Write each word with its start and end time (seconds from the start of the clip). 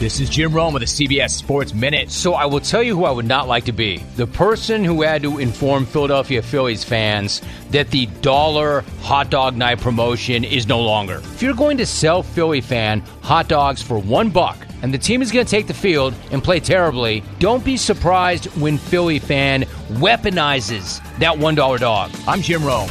This 0.00 0.18
is 0.18 0.28
Jim 0.28 0.52
Rome 0.52 0.74
with 0.74 0.82
the 0.82 0.86
CBS 1.08 1.30
Sports 1.30 1.72
Minute. 1.72 2.10
So 2.10 2.34
I 2.34 2.46
will 2.46 2.60
tell 2.60 2.82
you 2.82 2.96
who 2.96 3.04
I 3.04 3.12
would 3.12 3.26
not 3.26 3.46
like 3.46 3.64
to 3.66 3.72
be. 3.72 3.98
The 4.16 4.26
person 4.26 4.82
who 4.82 5.02
had 5.02 5.22
to 5.22 5.38
inform 5.38 5.86
Philadelphia 5.86 6.42
Phillies 6.42 6.82
fans 6.82 7.40
that 7.70 7.92
the 7.92 8.06
dollar 8.20 8.80
hot 9.00 9.30
dog 9.30 9.56
night 9.56 9.80
promotion 9.80 10.42
is 10.42 10.66
no 10.66 10.80
longer. 10.80 11.18
If 11.18 11.42
you're 11.42 11.54
going 11.54 11.76
to 11.78 11.86
sell 11.86 12.24
Philly 12.24 12.60
fan 12.60 13.00
hot 13.22 13.46
dogs 13.46 13.80
for 13.80 13.98
one 13.98 14.30
buck 14.30 14.58
and 14.82 14.92
the 14.92 14.98
team 14.98 15.22
is 15.22 15.30
going 15.30 15.46
to 15.46 15.50
take 15.50 15.68
the 15.68 15.74
field 15.74 16.12
and 16.32 16.42
play 16.42 16.58
terribly, 16.58 17.22
don't 17.38 17.64
be 17.64 17.76
surprised 17.76 18.46
when 18.60 18.78
Philly 18.78 19.20
fan 19.20 19.62
weaponizes 19.92 21.00
that 21.18 21.36
$1 21.36 21.78
dog. 21.78 22.10
I'm 22.26 22.42
Jim 22.42 22.64
Rome. 22.64 22.90